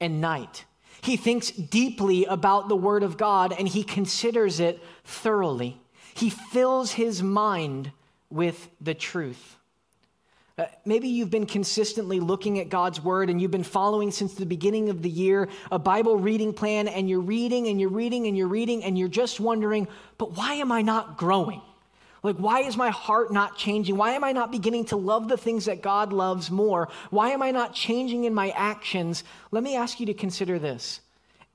[0.00, 0.64] and night.
[1.02, 5.80] He thinks deeply about the word of God and he considers it thoroughly.
[6.14, 7.90] He fills his mind
[8.30, 9.56] with the truth.
[10.58, 14.46] Uh, maybe you've been consistently looking at God's word and you've been following since the
[14.46, 18.36] beginning of the year a Bible reading plan, and you're reading and you're reading and
[18.36, 21.62] you're reading, and you're just wondering, but why am I not growing?
[22.22, 23.96] Like, why is my heart not changing?
[23.96, 26.88] Why am I not beginning to love the things that God loves more?
[27.10, 29.24] Why am I not changing in my actions?
[29.50, 31.00] Let me ask you to consider this.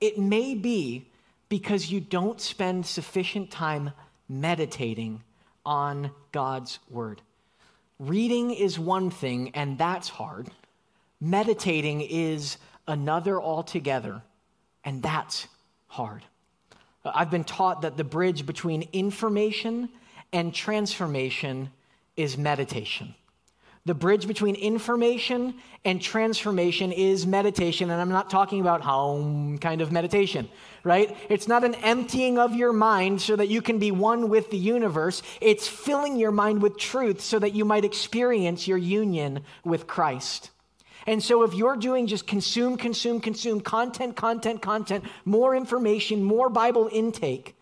[0.00, 1.06] It may be
[1.48, 3.92] because you don't spend sufficient time
[4.28, 5.22] meditating
[5.64, 7.22] on God's word.
[7.98, 10.48] Reading is one thing, and that's hard.
[11.20, 14.22] Meditating is another altogether,
[14.84, 15.48] and that's
[15.86, 16.22] hard.
[17.04, 19.88] I've been taught that the bridge between information
[20.32, 21.70] and transformation
[22.16, 23.14] is meditation.
[23.88, 29.80] The bridge between information and transformation is meditation, and I'm not talking about home kind
[29.80, 30.48] of meditation,
[30.84, 31.16] right?
[31.30, 34.58] It's not an emptying of your mind so that you can be one with the
[34.58, 35.22] universe.
[35.40, 40.50] It's filling your mind with truth so that you might experience your union with Christ.
[41.06, 46.50] And so, if you're doing just consume, consume, consume, content, content, content, more information, more
[46.50, 47.57] Bible intake,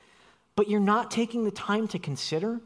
[0.57, 2.61] but you're not taking the time to consider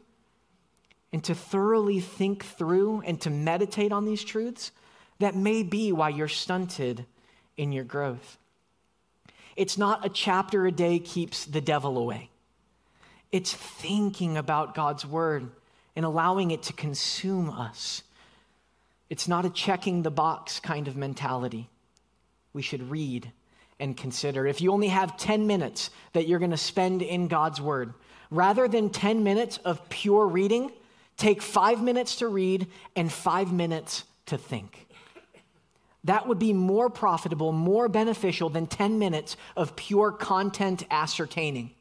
[1.13, 4.71] and to thoroughly think through and to meditate on these truths,
[5.19, 7.05] that may be why you're stunted
[7.57, 8.37] in your growth.
[9.55, 12.29] It's not a chapter a day keeps the devil away.
[13.31, 15.51] It's thinking about God's word
[15.95, 18.03] and allowing it to consume us.
[19.09, 21.69] It's not a checking the box kind of mentality.
[22.53, 23.31] We should read
[23.81, 24.47] and consider.
[24.47, 27.93] If you only have 10 minutes that you're going to spend in God's Word,
[28.29, 30.71] rather than 10 minutes of pure reading,
[31.17, 34.87] take five minutes to read and five minutes to think.
[36.05, 41.71] That would be more profitable, more beneficial than 10 minutes of pure content ascertaining.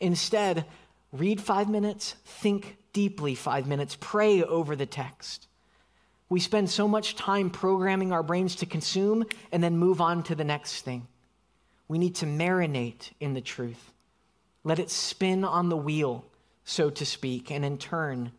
[0.00, 0.66] Instead,
[1.12, 5.46] read five minutes, think deeply five minutes, pray over the text.
[6.28, 10.34] We spend so much time programming our brains to consume and then move on to
[10.34, 11.06] the next thing.
[11.88, 13.92] We need to marinate in the truth.
[14.64, 16.24] Let it spin on the wheel,
[16.64, 18.32] so to speak, and in turn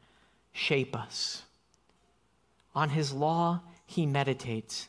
[0.53, 1.43] shape us.
[2.75, 4.87] On his law, he meditates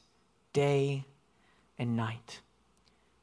[0.52, 1.04] day
[1.78, 2.40] and night.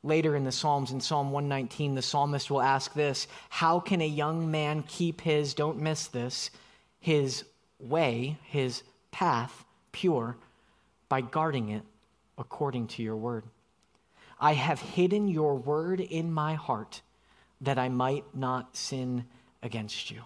[0.03, 4.07] Later in the Psalms, in Psalm 119, the psalmist will ask this How can a
[4.07, 6.49] young man keep his, don't miss this,
[6.99, 7.43] his
[7.79, 10.37] way, his path pure
[11.07, 11.83] by guarding it
[12.37, 13.43] according to your word?
[14.41, 17.01] I have hidden your word in my heart
[17.61, 19.25] that I might not sin
[19.61, 20.23] against you.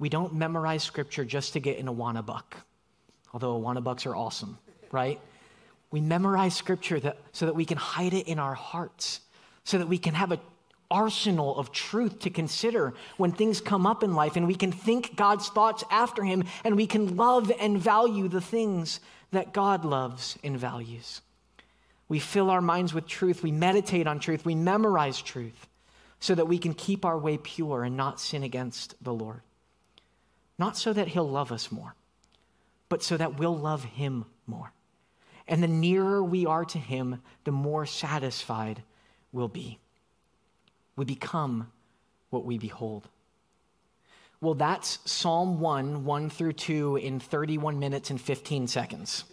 [0.00, 2.56] We don't memorize scripture just to get an Awana buck,
[3.32, 4.58] although Awana bucks are awesome,
[4.90, 5.20] right?
[5.92, 9.20] We memorize scripture that, so that we can hide it in our hearts,
[9.62, 10.40] so that we can have an
[10.90, 15.14] arsenal of truth to consider when things come up in life, and we can think
[15.14, 18.98] God's thoughts after Him, and we can love and value the things
[19.30, 21.20] that God loves and values.
[22.08, 25.68] We fill our minds with truth, we meditate on truth, we memorize truth,
[26.20, 29.42] so that we can keep our way pure and not sin against the Lord.
[30.58, 31.94] Not so that He'll love us more,
[32.88, 34.72] but so that we'll love Him more.
[35.46, 38.82] And the nearer we are to Him, the more satisfied
[39.32, 39.78] we'll be.
[40.96, 41.70] We become
[42.30, 43.08] what we behold.
[44.40, 49.24] Well, that's Psalm 1, 1 through 2, in 31 minutes and 15 seconds.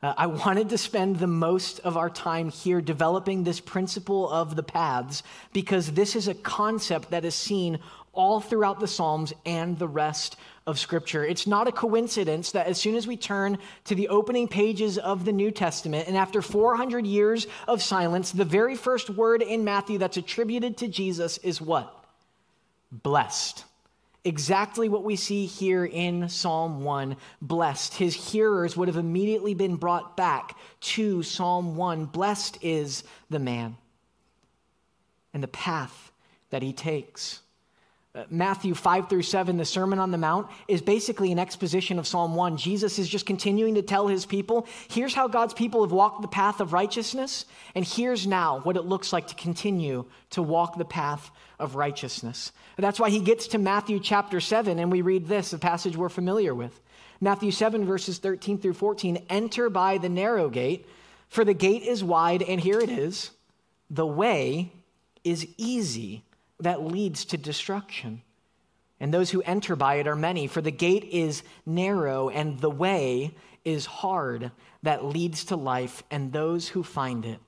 [0.00, 4.54] Uh, I wanted to spend the most of our time here developing this principle of
[4.54, 7.80] the paths because this is a concept that is seen
[8.12, 11.24] all throughout the Psalms and the rest of Scripture.
[11.24, 15.24] It's not a coincidence that as soon as we turn to the opening pages of
[15.24, 19.98] the New Testament, and after 400 years of silence, the very first word in Matthew
[19.98, 21.92] that's attributed to Jesus is what?
[22.92, 23.64] Blessed.
[24.24, 27.94] Exactly what we see here in Psalm 1 blessed.
[27.94, 32.06] His hearers would have immediately been brought back to Psalm 1.
[32.06, 33.76] Blessed is the man
[35.32, 36.12] and the path
[36.50, 37.40] that he takes.
[38.30, 42.34] Matthew 5 through 7, the Sermon on the Mount, is basically an exposition of Psalm
[42.34, 42.56] 1.
[42.56, 46.28] Jesus is just continuing to tell his people here's how God's people have walked the
[46.28, 50.84] path of righteousness, and here's now what it looks like to continue to walk the
[50.84, 52.52] path of righteousness.
[52.76, 56.08] That's why he gets to Matthew chapter 7, and we read this, a passage we're
[56.08, 56.80] familiar with.
[57.20, 60.86] Matthew 7, verses 13 through 14 Enter by the narrow gate,
[61.28, 63.30] for the gate is wide, and here it is
[63.90, 64.72] the way
[65.24, 66.24] is easy
[66.60, 68.22] that leads to destruction.
[69.00, 72.70] And those who enter by it are many, for the gate is narrow and the
[72.70, 73.32] way
[73.64, 74.50] is hard
[74.82, 77.38] that leads to life, and those who find it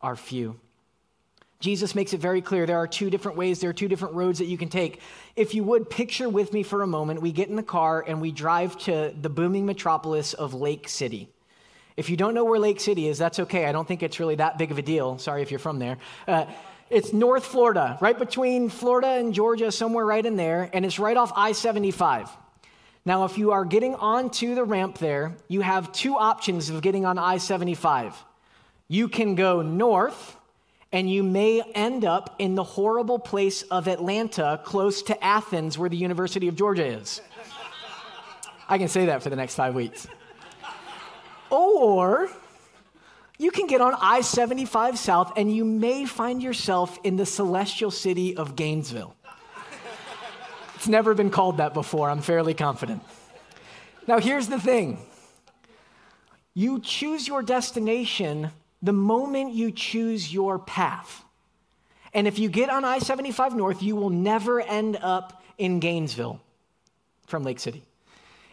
[0.00, 0.58] are few.
[1.58, 4.38] Jesus makes it very clear there are two different ways, there are two different roads
[4.38, 5.00] that you can take.
[5.36, 8.20] If you would picture with me for a moment, we get in the car and
[8.20, 11.28] we drive to the booming metropolis of Lake City.
[11.96, 13.64] If you don't know where Lake City is, that's okay.
[13.64, 15.16] I don't think it's really that big of a deal.
[15.18, 15.96] Sorry if you're from there.
[16.28, 16.44] Uh,
[16.88, 21.16] it's North Florida, right between Florida and Georgia, somewhere right in there, and it's right
[21.16, 22.30] off I 75.
[23.04, 27.04] Now, if you are getting onto the ramp there, you have two options of getting
[27.04, 28.16] on I 75.
[28.88, 30.36] You can go north,
[30.92, 35.88] and you may end up in the horrible place of Atlanta, close to Athens, where
[35.88, 37.20] the University of Georgia is.
[38.68, 40.06] I can say that for the next five weeks.
[41.50, 42.28] Or
[43.38, 47.90] you can get on I 75 South and you may find yourself in the celestial
[47.90, 49.14] city of Gainesville.
[50.74, 53.02] It's never been called that before, I'm fairly confident.
[54.06, 54.98] Now, here's the thing
[56.54, 58.50] you choose your destination
[58.82, 61.24] the moment you choose your path.
[62.14, 66.40] And if you get on I 75 North, you will never end up in Gainesville
[67.26, 67.84] from Lake City.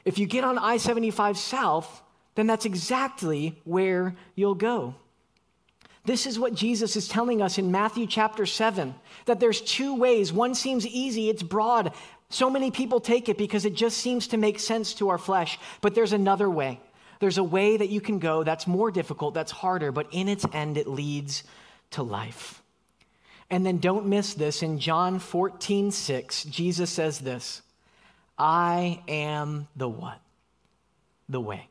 [0.05, 2.01] If you get on I 75 South,
[2.35, 4.95] then that's exactly where you'll go.
[6.05, 8.93] This is what Jesus is telling us in Matthew chapter 7
[9.25, 10.33] that there's two ways.
[10.33, 11.93] One seems easy, it's broad.
[12.29, 15.59] So many people take it because it just seems to make sense to our flesh.
[15.81, 16.81] But there's another way.
[17.19, 20.45] There's a way that you can go that's more difficult, that's harder, but in its
[20.51, 21.43] end, it leads
[21.91, 22.61] to life.
[23.49, 24.63] And then don't miss this.
[24.63, 27.61] In John 14, 6, Jesus says this
[28.37, 30.19] I am the what?
[31.29, 31.69] The way.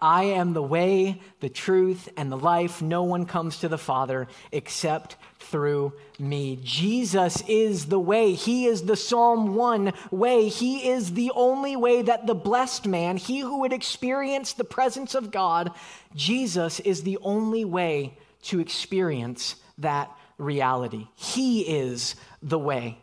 [0.00, 2.80] I am the way, the truth, and the life.
[2.80, 6.58] No one comes to the Father except through me.
[6.62, 8.34] Jesus is the way.
[8.34, 10.48] He is the Psalm 1 way.
[10.48, 15.14] He is the only way that the blessed man, he who would experience the presence
[15.14, 15.72] of God,
[16.14, 21.08] Jesus is the only way to experience that reality.
[21.16, 22.98] He is the way.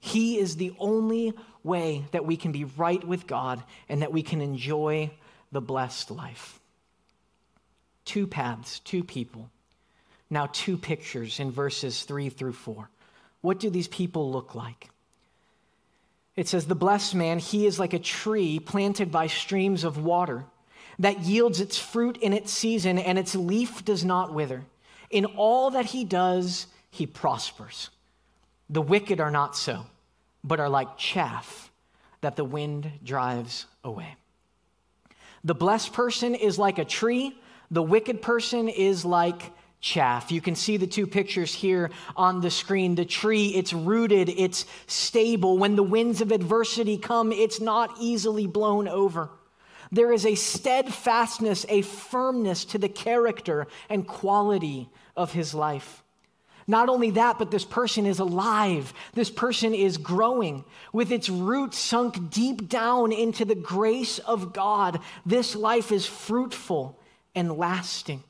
[0.00, 4.22] He is the only way that we can be right with God and that we
[4.22, 5.10] can enjoy
[5.52, 6.58] the blessed life.
[8.04, 9.50] Two paths, two people.
[10.30, 12.88] Now, two pictures in verses three through four.
[13.42, 14.88] What do these people look like?
[16.34, 20.46] It says, The blessed man, he is like a tree planted by streams of water
[20.98, 24.64] that yields its fruit in its season, and its leaf does not wither.
[25.10, 27.90] In all that he does, he prospers.
[28.70, 29.84] The wicked are not so,
[30.42, 31.70] but are like chaff
[32.22, 34.16] that the wind drives away.
[35.44, 37.36] The blessed person is like a tree,
[37.70, 40.30] the wicked person is like chaff.
[40.30, 42.94] You can see the two pictures here on the screen.
[42.94, 45.58] The tree, it's rooted, it's stable.
[45.58, 49.30] When the winds of adversity come, it's not easily blown over.
[49.90, 56.02] There is a steadfastness, a firmness to the character and quality of his life.
[56.66, 58.92] Not only that, but this person is alive.
[59.14, 65.00] This person is growing with its roots sunk deep down into the grace of God.
[65.26, 66.98] This life is fruitful
[67.34, 68.22] and lasting.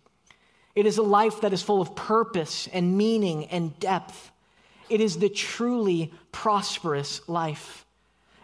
[0.74, 4.30] It is a life that is full of purpose and meaning and depth.
[4.88, 7.84] It is the truly prosperous life.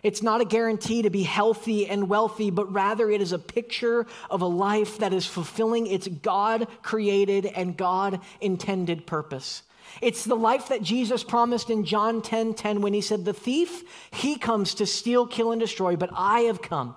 [0.02, 4.06] It's not a guarantee to be healthy and wealthy, but rather it is a picture
[4.30, 9.62] of a life that is fulfilling its God created and God intended purpose.
[10.00, 13.82] It's the life that Jesus promised in John 10 10 when he said, The thief,
[14.10, 16.96] he comes to steal, kill, and destroy, but I have come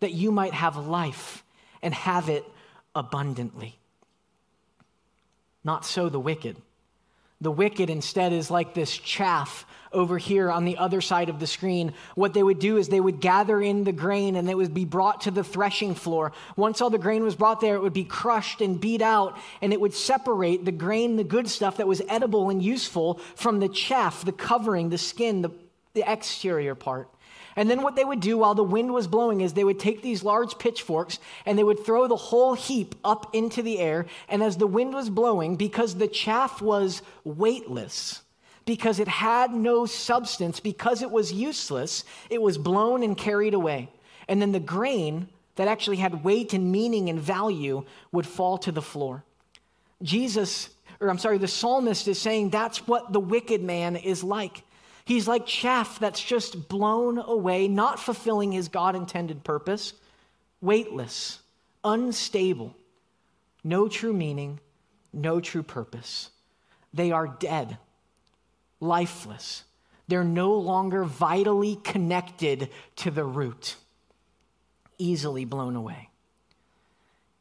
[0.00, 1.44] that you might have life
[1.82, 2.44] and have it
[2.94, 3.78] abundantly.
[5.62, 6.56] Not so the wicked.
[7.44, 11.46] The wicked instead is like this chaff over here on the other side of the
[11.46, 11.92] screen.
[12.14, 14.86] What they would do is they would gather in the grain and it would be
[14.86, 16.32] brought to the threshing floor.
[16.56, 19.74] Once all the grain was brought there, it would be crushed and beat out, and
[19.74, 23.68] it would separate the grain, the good stuff that was edible and useful, from the
[23.68, 25.50] chaff, the covering, the skin, the,
[25.92, 27.10] the exterior part.
[27.56, 30.02] And then what they would do while the wind was blowing is they would take
[30.02, 34.06] these large pitchforks and they would throw the whole heap up into the air.
[34.28, 38.22] And as the wind was blowing, because the chaff was weightless,
[38.64, 43.90] because it had no substance, because it was useless, it was blown and carried away.
[44.28, 48.72] And then the grain that actually had weight and meaning and value would fall to
[48.72, 49.22] the floor.
[50.02, 54.64] Jesus, or I'm sorry, the psalmist is saying that's what the wicked man is like.
[55.04, 59.92] He's like chaff that's just blown away, not fulfilling his God intended purpose,
[60.60, 61.40] weightless,
[61.82, 62.74] unstable,
[63.62, 64.60] no true meaning,
[65.12, 66.30] no true purpose.
[66.94, 67.76] They are dead,
[68.80, 69.64] lifeless.
[70.08, 73.76] They're no longer vitally connected to the root,
[74.98, 76.08] easily blown away.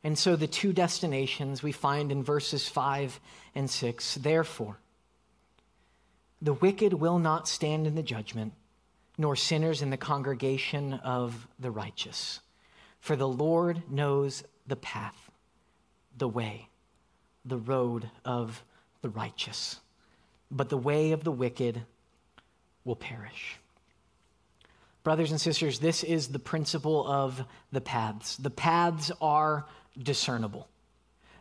[0.03, 3.20] And so the two destinations we find in verses 5
[3.55, 4.78] and 6 therefore,
[6.43, 8.51] the wicked will not stand in the judgment,
[9.17, 12.41] nor sinners in the congregation of the righteous.
[12.99, 15.31] For the Lord knows the path,
[16.17, 16.67] the way,
[17.45, 18.61] the road of
[19.01, 19.79] the righteous.
[20.51, 21.81] But the way of the wicked
[22.83, 23.57] will perish.
[25.03, 27.41] Brothers and sisters, this is the principle of
[27.71, 28.35] the paths.
[28.35, 29.65] The paths are
[29.97, 30.67] discernible.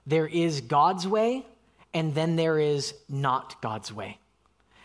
[0.07, 1.45] There is God's way,
[1.93, 4.19] and then there is not God's way.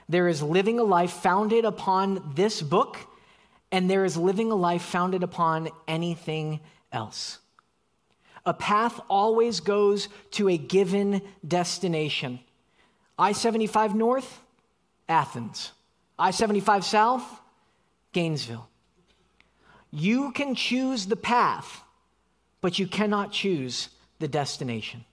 [0.10, 2.97] There is living a life founded upon this book,
[3.72, 7.39] and there is living a life founded upon anything else.
[8.45, 12.39] A path always goes to a given destination.
[13.20, 14.41] I 75 North,
[15.10, 15.74] Athens.
[16.18, 17.24] I 75 South,
[18.14, 18.70] Gainesville.
[19.91, 21.84] You can choose the path,
[22.62, 23.89] but you cannot choose
[24.20, 25.03] the destination.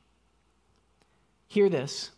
[1.49, 2.11] Hear this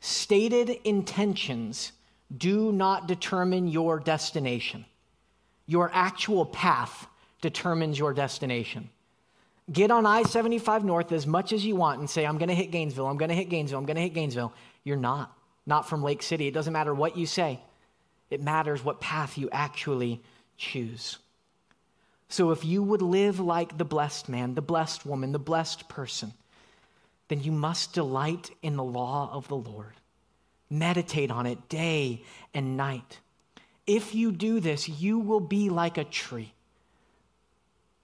[0.00, 1.92] Stated intentions
[2.36, 4.84] do not determine your destination.
[5.66, 7.06] Your actual path
[7.40, 8.90] determines your destination.
[9.70, 12.54] Get on I 75 North as much as you want and say, I'm going to
[12.54, 14.52] hit Gainesville, I'm going to hit Gainesville, I'm going to hit Gainesville.
[14.82, 15.34] You're not.
[15.66, 16.46] Not from Lake City.
[16.46, 17.60] It doesn't matter what you say,
[18.30, 20.22] it matters what path you actually
[20.56, 21.18] choose.
[22.30, 26.34] So if you would live like the blessed man, the blessed woman, the blessed person,
[27.28, 29.94] then you must delight in the law of the Lord.
[30.70, 32.22] Meditate on it day
[32.52, 33.20] and night.
[33.86, 36.52] If you do this, you will be like a tree,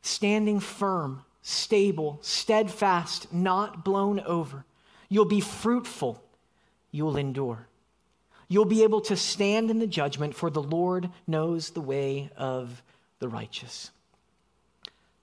[0.01, 4.64] standing firm, stable, steadfast, not blown over.
[5.11, 6.22] You'll be fruitful,
[6.91, 7.68] you'll endure.
[8.49, 12.83] You'll be able to stand in the judgment, for the Lord knows the way of
[13.18, 13.91] the righteous.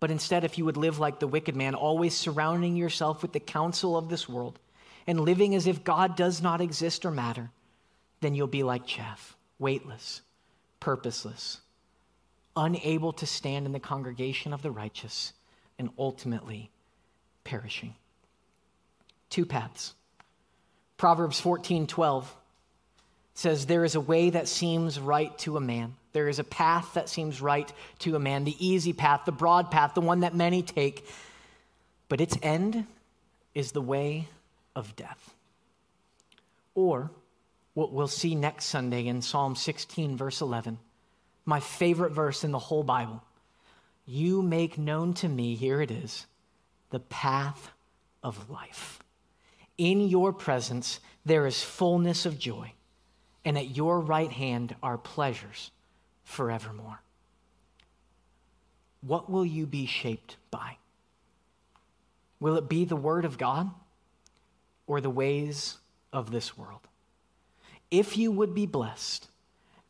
[0.01, 3.39] But instead, if you would live like the wicked man, always surrounding yourself with the
[3.39, 4.59] counsel of this world
[5.05, 7.51] and living as if God does not exist or matter,
[8.19, 10.21] then you'll be like chaff, weightless,
[10.79, 11.61] purposeless,
[12.57, 15.33] unable to stand in the congregation of the righteous,
[15.77, 16.71] and ultimately
[17.43, 17.93] perishing.
[19.29, 19.93] Two paths.
[20.97, 22.35] Proverbs 14 12
[23.35, 26.93] says, There is a way that seems right to a man there is a path
[26.93, 30.35] that seems right to a man, the easy path, the broad path, the one that
[30.35, 31.07] many take.
[32.09, 32.85] but its end
[33.55, 34.27] is the way
[34.75, 35.33] of death.
[36.75, 37.09] Or
[37.73, 40.77] what we'll see next Sunday in Psalm 16, verse 11,
[41.45, 43.23] my favorite verse in the whole Bible.
[44.05, 46.25] You make known to me, here it is,
[46.89, 47.71] the path
[48.21, 48.99] of life.
[49.77, 52.73] In your presence, there is fullness of joy,
[53.45, 55.71] and at your right hand are pleasures
[56.31, 57.01] forevermore.
[59.01, 60.77] What will you be shaped by?
[62.39, 63.69] Will it be the Word of God
[64.87, 65.77] or the ways
[66.13, 66.81] of this world?
[67.89, 69.27] If you would be blessed,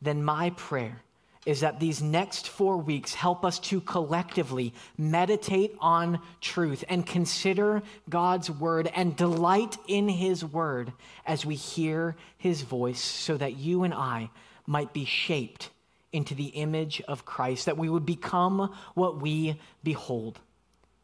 [0.00, 1.02] then my prayer
[1.46, 7.82] is that these next four weeks help us to collectively meditate on truth and consider
[8.08, 10.92] God's word and delight in his word
[11.26, 14.30] as we hear his voice so that you and I
[14.66, 15.70] might be shaped
[16.12, 20.38] into the image of Christ, that we would become what we behold,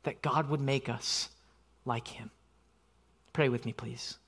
[0.03, 1.31] that God would make us
[1.85, 2.31] like him.
[3.33, 4.19] Pray with me, please.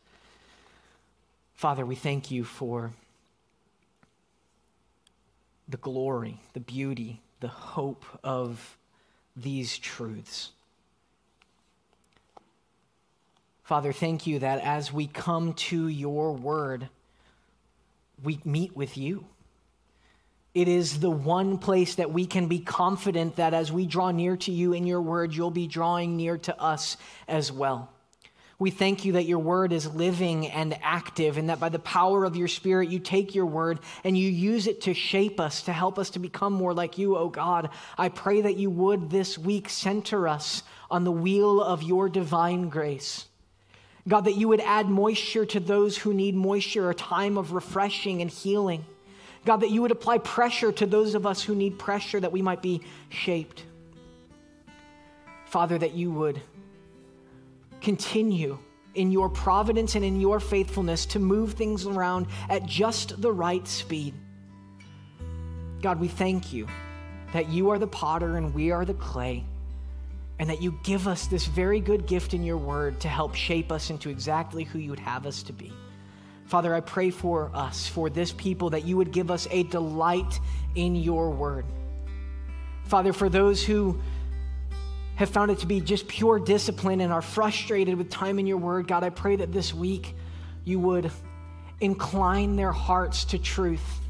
[1.55, 2.91] Father, we thank you for
[5.68, 8.76] the glory, the beauty, the hope of
[9.37, 10.51] these truths.
[13.62, 16.89] Father, thank you that as we come to your word,
[18.22, 19.26] we meet with you.
[20.53, 24.36] It is the one place that we can be confident that as we draw near
[24.38, 26.96] to you in your word, you'll be drawing near to us
[27.28, 27.88] as well.
[28.59, 32.24] We thank you that your word is living and active, and that by the power
[32.24, 35.72] of your spirit, you take your word and you use it to shape us, to
[35.72, 37.70] help us to become more like you, oh God.
[37.96, 42.68] I pray that you would this week center us on the wheel of your divine
[42.68, 43.24] grace.
[44.07, 48.20] God, that you would add moisture to those who need moisture, a time of refreshing
[48.20, 48.84] and healing.
[49.45, 52.43] God, that you would apply pressure to those of us who need pressure that we
[52.43, 53.64] might be shaped.
[55.47, 56.41] Father, that you would
[57.80, 58.59] continue
[58.95, 63.66] in your providence and in your faithfulness to move things around at just the right
[63.66, 64.14] speed.
[65.80, 66.68] God, we thank you
[67.32, 69.45] that you are the potter and we are the clay,
[70.38, 73.70] and that you give us this very good gift in your word to help shape
[73.70, 75.72] us into exactly who you would have us to be.
[76.51, 80.40] Father, I pray for us, for this people, that you would give us a delight
[80.74, 81.64] in your word.
[82.86, 84.01] Father, for those who
[85.14, 88.57] have found it to be just pure discipline and are frustrated with time in your
[88.57, 90.16] word, God, I pray that this week
[90.64, 91.12] you would
[91.80, 94.01] incline their hearts to truth,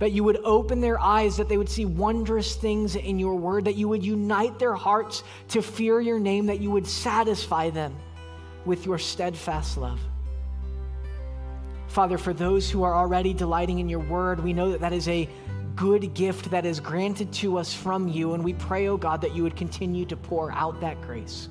[0.00, 3.64] that you would open their eyes, that they would see wondrous things in your word,
[3.64, 7.96] that you would unite their hearts to fear your name, that you would satisfy them
[8.66, 9.98] with your steadfast love.
[11.90, 15.08] Father, for those who are already delighting in your word, we know that that is
[15.08, 15.28] a
[15.74, 18.34] good gift that is granted to us from you.
[18.34, 21.48] And we pray, oh God, that you would continue to pour out that grace.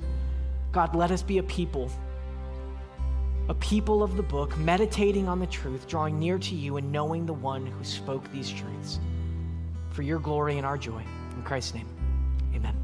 [0.72, 1.90] God, let us be a people,
[3.50, 7.26] a people of the book, meditating on the truth, drawing near to you, and knowing
[7.26, 8.98] the one who spoke these truths.
[9.90, 11.04] For your glory and our joy.
[11.36, 11.88] In Christ's name,
[12.54, 12.79] amen.